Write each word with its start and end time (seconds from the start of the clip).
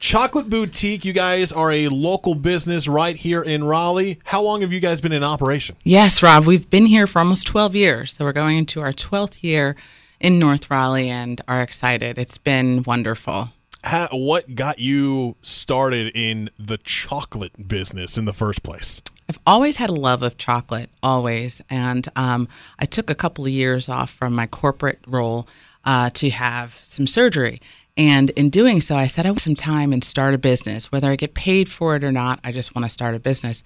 Chocolate 0.00 0.48
Boutique, 0.48 1.04
you 1.04 1.12
guys 1.12 1.52
are 1.52 1.70
a 1.70 1.88
local 1.88 2.34
business 2.34 2.88
right 2.88 3.14
here 3.14 3.42
in 3.42 3.64
Raleigh. 3.64 4.18
How 4.24 4.40
long 4.40 4.62
have 4.62 4.72
you 4.72 4.80
guys 4.80 5.02
been 5.02 5.12
in 5.12 5.22
operation? 5.22 5.76
Yes, 5.84 6.22
Rob, 6.22 6.46
we've 6.46 6.68
been 6.70 6.86
here 6.86 7.06
for 7.06 7.18
almost 7.18 7.46
12 7.46 7.76
years. 7.76 8.14
So 8.14 8.24
we're 8.24 8.32
going 8.32 8.56
into 8.56 8.80
our 8.80 8.92
12th 8.92 9.42
year 9.42 9.76
in 10.18 10.38
North 10.38 10.70
Raleigh 10.70 11.10
and 11.10 11.42
are 11.46 11.60
excited. 11.60 12.16
It's 12.16 12.38
been 12.38 12.82
wonderful. 12.84 13.50
How, 13.84 14.08
what 14.12 14.54
got 14.54 14.78
you 14.78 15.36
started 15.42 16.12
in 16.16 16.48
the 16.58 16.78
chocolate 16.78 17.68
business 17.68 18.16
in 18.16 18.24
the 18.24 18.32
first 18.32 18.62
place? 18.62 19.02
I've 19.28 19.38
always 19.46 19.76
had 19.76 19.90
a 19.90 19.94
love 19.94 20.22
of 20.22 20.38
chocolate, 20.38 20.88
always. 21.02 21.60
And 21.68 22.08
um, 22.16 22.48
I 22.78 22.86
took 22.86 23.10
a 23.10 23.14
couple 23.14 23.44
of 23.44 23.50
years 23.50 23.90
off 23.90 24.08
from 24.08 24.32
my 24.32 24.46
corporate 24.46 25.00
role 25.06 25.46
uh, 25.84 26.10
to 26.10 26.30
have 26.30 26.74
some 26.82 27.06
surgery. 27.06 27.60
And 28.00 28.30
in 28.30 28.48
doing 28.48 28.80
so, 28.80 28.96
I 28.96 29.06
said 29.06 29.26
I 29.26 29.30
want 29.30 29.40
some 29.40 29.54
time 29.54 29.92
and 29.92 30.02
start 30.02 30.32
a 30.32 30.38
business. 30.38 30.90
Whether 30.90 31.10
I 31.10 31.16
get 31.16 31.34
paid 31.34 31.70
for 31.70 31.96
it 31.96 32.02
or 32.02 32.10
not, 32.10 32.40
I 32.42 32.50
just 32.50 32.74
want 32.74 32.86
to 32.86 32.88
start 32.88 33.14
a 33.14 33.18
business. 33.18 33.62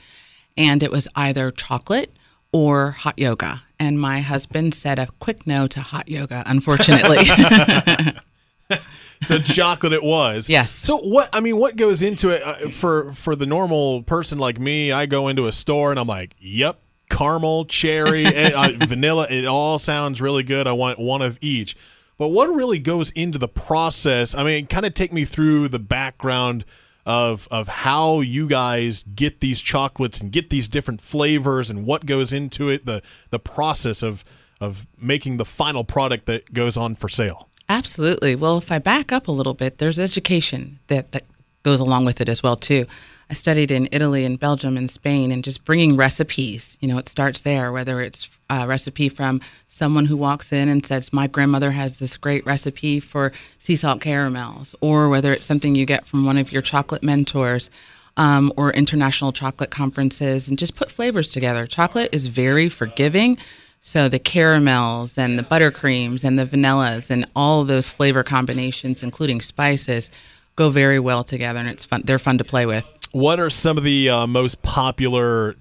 And 0.57 0.83
it 0.83 0.91
was 0.91 1.07
either 1.15 1.53
chocolate 1.53 2.17
or 2.53 2.91
hot 2.91 3.17
yoga. 3.17 3.63
And 3.79 4.01
my 4.01 4.23
husband 4.23 4.75
said 4.75 4.99
a 4.99 5.07
quick 5.21 5.47
no 5.47 5.69
to 5.69 5.81
hot 5.83 6.09
yoga, 6.09 6.43
unfortunately. 6.47 7.25
so 9.23 9.39
chocolate 9.39 9.93
it 9.93 10.03
was. 10.03 10.51
Yes. 10.51 10.73
So 10.73 10.97
what? 10.97 11.29
I 11.33 11.39
mean, 11.39 11.57
what 11.57 11.77
goes 11.77 12.03
into 12.03 12.31
it 12.31 12.43
uh, 12.43 12.71
for 12.71 13.13
for 13.13 13.37
the 13.37 13.47
normal 13.47 14.03
person 14.03 14.39
like 14.39 14.59
me? 14.59 14.91
I 14.91 15.07
go 15.07 15.29
into 15.29 15.47
a 15.47 15.53
store 15.53 15.93
and 15.93 16.01
I'm 16.01 16.09
like, 16.09 16.35
"Yep, 16.41 16.81
caramel, 17.09 17.67
cherry, 17.67 18.27
and, 18.35 18.55
uh, 18.55 18.85
vanilla. 18.85 19.29
It 19.31 19.45
all 19.45 19.79
sounds 19.79 20.21
really 20.21 20.43
good. 20.43 20.67
I 20.67 20.73
want 20.73 20.99
one 20.99 21.23
of 21.23 21.39
each." 21.41 21.77
But 22.17 22.29
what 22.29 22.47
really 22.47 22.79
goes 22.79 23.11
into 23.11 23.39
the 23.39 23.49
process? 23.49 24.35
I 24.35 24.45
mean, 24.45 24.67
kind 24.67 24.87
of 24.87 24.95
take 24.95 25.13
me 25.13 25.25
through 25.25 25.69
the 25.69 25.79
background 25.79 26.65
of 27.07 27.47
of 27.51 27.69
how 27.69 28.21
you 28.21 28.49
guys 28.49 29.03
get 29.03 29.41
these 29.41 29.61
chocolates 29.61 30.21
and 30.21 30.33
get 30.33 30.51
these 30.51 30.69
different 30.69 31.01
flavors 31.01 31.69
and 31.69 31.87
what 31.87 32.07
goes 32.07 32.33
into 32.33 32.69
it. 32.69 32.87
The 32.87 33.03
the 33.31 33.39
process 33.39 34.03
of 34.03 34.25
of 34.61 34.87
making 34.99 35.37
the 35.37 35.45
final 35.45 35.85
product 35.85 36.27
that 36.27 36.53
goes 36.53 36.77
on 36.77 36.95
for 36.95 37.09
sale. 37.09 37.49
Absolutely. 37.69 38.35
Well, 38.35 38.59
if 38.59 38.71
I 38.71 38.79
back 38.79 39.11
up 39.11 39.27
a 39.27 39.33
little 39.33 39.55
bit, 39.55 39.79
there's 39.79 39.99
education 39.99 40.79
that, 40.89 41.13
that 41.13 41.25
goes 41.65 41.81
along 41.81 42.05
with 42.05 42.21
it 42.21 42.29
as 42.29 42.43
well 42.43 42.55
too. 42.55 42.87
I 43.29 43.33
studied 43.35 43.71
in 43.71 43.89
Italy 43.91 44.25
and 44.25 44.39
Belgium 44.39 44.77
and 44.77 44.91
Spain, 44.91 45.33
and 45.33 45.43
just 45.43 45.65
bringing 45.65 45.97
recipes. 45.97 46.77
You 46.81 46.89
know, 46.89 46.99
it 46.99 47.09
starts 47.09 47.41
there. 47.41 47.73
Whether 47.73 48.01
it's 48.03 48.31
a 48.51 48.69
recipe 48.69 49.09
from 49.09 49.41
someone 49.67 50.07
who 50.07 50.17
walks 50.17 50.53
in 50.53 50.69
and 50.69 50.85
says, 50.85 51.13
"My 51.13 51.27
grandmother 51.27 51.73
has 51.73 51.97
this 51.97 52.17
great 52.17 52.45
recipe 52.47 53.01
for 53.01 53.33
sea 53.59 53.77
salt 53.77 54.01
caramels," 54.01 54.75
or 54.81 55.09
whether 55.09 55.33
it's 55.33 55.47
something 55.47 55.75
you 55.75 55.87
get 55.87 56.07
from 56.07 56.27
one 56.27 56.39
of 56.39 56.53
your 56.53 56.63
chocolate 56.63 57.03
mentors. 57.03 57.71
Um, 58.17 58.53
or 58.57 58.73
international 58.73 59.33
chocolate 59.33 59.71
conferences, 59.71 60.49
and 60.49 60.57
just 60.57 60.77
put 60.77 60.89
flavors 60.89 61.31
together. 61.31 61.67
Chocolate 61.67 62.11
is 62.13 62.29
very 62.29 62.69
forgiving. 62.69 63.37
So 63.81 64.09
the 64.09 64.21
caramels 64.21 65.19
and 65.19 65.37
the 65.37 65.43
buttercreams 65.43 66.23
and 66.23 66.39
the 66.39 66.47
vanillas 66.47 67.11
and 67.11 67.27
all 67.35 67.65
those 67.65 67.91
flavor 67.91 68.23
combinations, 68.23 69.03
including 69.03 69.41
spices, 69.41 70.13
go 70.57 70.71
very 70.71 70.99
well 70.99 71.25
together, 71.25 71.59
and 71.59 71.69
it's 71.69 71.85
fun. 71.85 72.03
They're 72.05 72.19
fun 72.19 72.39
to 72.39 72.45
play 72.45 72.67
with. 72.67 72.91
What 73.13 73.39
are 73.41 73.51
some 73.51 73.79
of 73.79 73.85
the 73.85 74.09
uh, 74.09 74.27
most 74.27 74.63
popular 74.63 75.57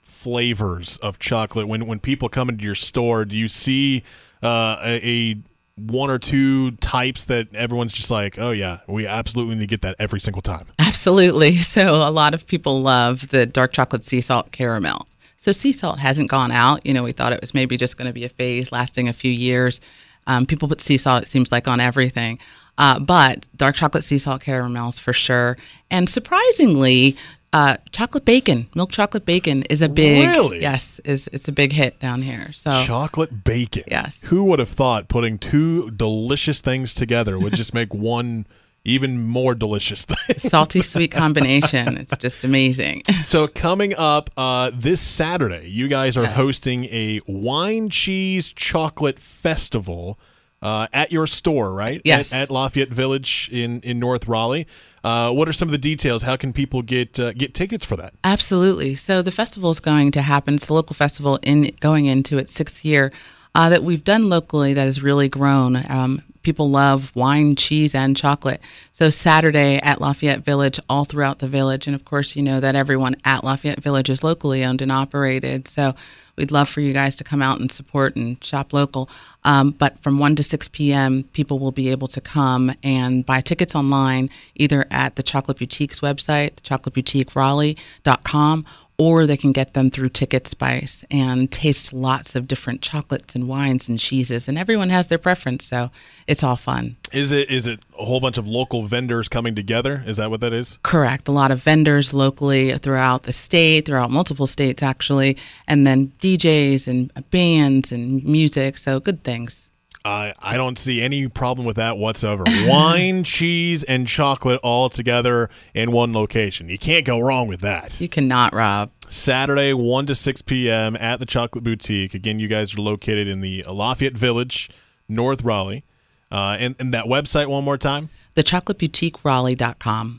flavors 0.00 0.96
of 0.98 1.18
chocolate 1.18 1.68
when 1.68 1.86
when 1.86 2.00
people 2.00 2.28
come 2.28 2.48
into 2.48 2.64
your 2.64 2.74
store? 2.74 3.24
Do 3.24 3.36
you 3.36 3.48
see 3.48 4.02
uh, 4.42 4.76
a, 4.82 5.00
a 5.02 5.36
one 5.78 6.10
or 6.10 6.18
two 6.18 6.72
types 6.72 7.24
that 7.26 7.54
everyone's 7.54 7.92
just 7.92 8.10
like, 8.10 8.38
oh 8.38 8.50
yeah, 8.50 8.80
we 8.88 9.06
absolutely 9.06 9.54
need 9.54 9.60
to 9.60 9.66
get 9.66 9.82
that 9.82 9.96
every 9.98 10.20
single 10.20 10.42
time. 10.42 10.66
Absolutely. 10.78 11.58
So 11.68 11.96
a 11.96 12.10
lot 12.10 12.34
of 12.34 12.46
people 12.46 12.80
love 12.80 13.28
the 13.28 13.46
dark 13.46 13.72
chocolate 13.72 14.02
sea 14.02 14.20
salt 14.20 14.50
caramel. 14.52 15.06
So 15.36 15.52
sea 15.52 15.72
salt 15.72 15.98
hasn't 16.00 16.30
gone 16.30 16.50
out. 16.50 16.84
You 16.84 16.94
know, 16.94 17.04
we 17.04 17.12
thought 17.12 17.32
it 17.32 17.40
was 17.40 17.54
maybe 17.54 17.76
just 17.76 17.96
going 17.96 18.08
to 18.08 18.12
be 18.12 18.24
a 18.24 18.28
phase 18.28 18.72
lasting 18.72 19.06
a 19.06 19.12
few 19.12 19.30
years. 19.30 19.80
Um, 20.26 20.46
people 20.46 20.66
put 20.66 20.80
sea 20.80 20.96
salt, 20.96 21.22
it 21.22 21.28
seems 21.28 21.52
like, 21.52 21.68
on 21.68 21.78
everything. 21.78 22.38
Uh, 22.78 22.98
but 22.98 23.46
dark 23.56 23.74
chocolate 23.74 24.04
sea 24.04 24.18
salt 24.18 24.40
caramels 24.40 24.98
for 24.98 25.12
sure. 25.12 25.58
And 25.90 26.08
surprisingly, 26.08 27.16
uh, 27.52 27.76
chocolate 27.92 28.24
bacon, 28.24 28.68
milk 28.74 28.90
chocolate 28.92 29.24
bacon 29.24 29.64
is 29.64 29.82
a 29.82 29.88
big 29.88 30.28
Really? 30.28 30.60
yes, 30.62 31.00
is 31.04 31.28
it's 31.32 31.48
a 31.48 31.52
big 31.52 31.72
hit 31.72 31.98
down 31.98 32.22
here. 32.22 32.52
So 32.52 32.70
Chocolate 32.84 33.42
bacon. 33.44 33.84
Yes. 33.88 34.22
Who 34.24 34.44
would 34.44 34.58
have 34.60 34.68
thought 34.68 35.08
putting 35.08 35.38
two 35.38 35.90
delicious 35.90 36.60
things 36.60 36.94
together 36.94 37.38
would 37.38 37.54
just 37.54 37.74
make 37.74 37.92
one 38.16 38.46
even 38.84 39.26
more 39.26 39.54
delicious 39.54 40.04
thing? 40.04 40.36
salty 40.38 40.80
sweet 40.92 41.10
combination. 41.10 41.98
It's 41.98 42.16
just 42.16 42.44
amazing. 42.44 43.02
so 43.22 43.48
coming 43.48 43.92
up 43.96 44.30
uh, 44.36 44.70
this 44.72 45.00
Saturday, 45.00 45.68
you 45.68 45.88
guys 45.88 46.16
are 46.16 46.22
Yes. 46.22 46.36
hosting 46.36 46.84
a 46.86 47.20
wine 47.26 47.88
cheese 47.88 48.52
chocolate 48.52 49.18
festival 49.18 50.18
uh, 50.62 50.88
at 50.92 51.12
your 51.12 51.26
store, 51.26 51.72
right? 51.72 52.00
Yes. 52.04 52.32
At, 52.32 52.42
at 52.42 52.50
Lafayette 52.50 52.92
Village 52.92 53.48
in 53.52 53.80
in 53.80 53.98
North 53.98 54.26
Raleigh. 54.26 54.66
Uh, 55.04 55.32
what 55.32 55.48
are 55.48 55.52
some 55.52 55.68
of 55.68 55.72
the 55.72 55.78
details? 55.78 56.22
How 56.22 56.36
can 56.36 56.52
people 56.52 56.82
get 56.82 57.18
uh, 57.20 57.32
get 57.32 57.54
tickets 57.54 57.84
for 57.84 57.96
that? 57.96 58.14
Absolutely. 58.24 58.94
So 58.94 59.22
the 59.22 59.30
festival 59.30 59.70
is 59.70 59.80
going 59.80 60.10
to 60.12 60.22
happen. 60.22 60.54
It's 60.54 60.68
a 60.68 60.74
local 60.74 60.94
festival 60.94 61.38
in 61.42 61.72
going 61.80 62.06
into 62.06 62.38
its 62.38 62.52
sixth 62.52 62.84
year 62.84 63.12
uh, 63.54 63.68
that 63.68 63.82
we've 63.82 64.04
done 64.04 64.28
locally 64.28 64.74
that 64.74 64.84
has 64.84 65.02
really 65.02 65.28
grown. 65.28 65.76
Um, 65.88 66.22
people 66.48 66.70
love 66.70 67.14
wine, 67.14 67.54
cheese, 67.56 67.94
and 67.94 68.16
chocolate. 68.16 68.62
So 68.92 69.10
Saturday 69.10 69.78
at 69.82 70.00
Lafayette 70.00 70.40
Village, 70.40 70.80
all 70.88 71.04
throughout 71.04 71.40
the 71.40 71.46
village, 71.46 71.86
and 71.86 71.94
of 71.94 72.06
course, 72.06 72.36
you 72.36 72.42
know 72.42 72.58
that 72.58 72.74
everyone 72.74 73.16
at 73.22 73.44
Lafayette 73.44 73.82
Village 73.82 74.08
is 74.08 74.24
locally 74.24 74.64
owned 74.64 74.80
and 74.80 74.90
operated. 74.90 75.68
So 75.68 75.94
we'd 76.36 76.50
love 76.50 76.66
for 76.66 76.80
you 76.80 76.94
guys 76.94 77.16
to 77.16 77.24
come 77.24 77.42
out 77.42 77.60
and 77.60 77.70
support 77.70 78.16
and 78.16 78.42
shop 78.42 78.72
local. 78.72 79.10
Um, 79.44 79.72
but 79.72 79.98
from 79.98 80.18
1 80.18 80.36
to 80.36 80.42
6 80.42 80.68
p.m., 80.68 81.24
people 81.34 81.58
will 81.58 81.70
be 81.70 81.90
able 81.90 82.08
to 82.08 82.20
come 82.22 82.72
and 82.82 83.26
buy 83.26 83.42
tickets 83.42 83.74
online, 83.74 84.30
either 84.54 84.86
at 84.90 85.16
the 85.16 85.22
Chocolate 85.22 85.58
Boutique's 85.58 86.00
website, 86.00 86.62
chocolateboutiqueraleigh.com, 86.62 88.64
or 88.98 89.26
they 89.26 89.36
can 89.36 89.52
get 89.52 89.74
them 89.74 89.90
through 89.90 90.08
Ticket 90.08 90.48
Spice 90.48 91.04
and 91.08 91.50
taste 91.52 91.92
lots 91.92 92.34
of 92.34 92.48
different 92.48 92.82
chocolates 92.82 93.36
and 93.36 93.46
wines 93.46 93.88
and 93.88 93.98
cheeses. 93.98 94.48
And 94.48 94.58
everyone 94.58 94.88
has 94.88 95.06
their 95.06 95.18
preference, 95.18 95.64
so 95.64 95.90
it's 96.26 96.42
all 96.42 96.56
fun. 96.56 96.96
Is 97.12 97.30
it 97.32 97.48
is 97.50 97.66
it 97.68 97.80
a 97.98 98.04
whole 98.04 98.20
bunch 98.20 98.38
of 98.38 98.48
local 98.48 98.82
vendors 98.82 99.28
coming 99.28 99.54
together? 99.54 100.02
Is 100.04 100.16
that 100.16 100.30
what 100.30 100.40
that 100.40 100.52
is? 100.52 100.78
Correct. 100.82 101.28
A 101.28 101.32
lot 101.32 101.52
of 101.52 101.62
vendors 101.62 102.12
locally 102.12 102.76
throughout 102.76 103.22
the 103.22 103.32
state, 103.32 103.86
throughout 103.86 104.10
multiple 104.10 104.48
states 104.48 104.82
actually, 104.82 105.36
and 105.68 105.86
then 105.86 106.12
DJs 106.20 106.88
and 106.88 107.30
bands 107.30 107.92
and 107.92 108.24
music. 108.24 108.78
So 108.78 108.98
good 108.98 109.22
things. 109.22 109.67
I 110.04 110.34
I 110.40 110.56
don't 110.56 110.78
see 110.78 111.00
any 111.00 111.28
problem 111.28 111.66
with 111.66 111.76
that 111.76 111.98
whatsoever. 111.98 112.44
Wine, 112.66 113.24
cheese, 113.24 113.84
and 113.84 114.06
chocolate 114.06 114.60
all 114.62 114.88
together 114.88 115.50
in 115.74 115.92
one 115.92 116.12
location. 116.12 116.68
You 116.68 116.78
can't 116.78 117.04
go 117.04 117.18
wrong 117.20 117.48
with 117.48 117.60
that. 117.60 118.00
You 118.00 118.08
cannot, 118.08 118.54
Rob. 118.54 118.90
Saturday, 119.08 119.72
1 119.72 120.06
to 120.06 120.14
6 120.14 120.42
p.m. 120.42 120.94
at 120.96 121.18
the 121.18 121.24
Chocolate 121.26 121.64
Boutique. 121.64 122.12
Again, 122.14 122.38
you 122.38 122.46
guys 122.46 122.76
are 122.76 122.80
located 122.82 123.26
in 123.26 123.40
the 123.40 123.64
Lafayette 123.66 124.16
Village, 124.16 124.68
North 125.08 125.42
Raleigh. 125.42 125.84
Uh, 126.30 126.56
and, 126.60 126.76
and 126.78 126.92
that 126.92 127.06
website 127.06 127.46
one 127.48 127.64
more 127.64 127.78
time. 127.78 128.10
TheChocolateBoutiqueRaleigh.com. 128.36 130.16